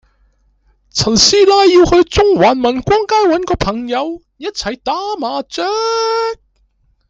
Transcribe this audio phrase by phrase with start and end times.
[0.89, 5.61] 陳師奶要去中環民光街搵個朋友一齊打麻雀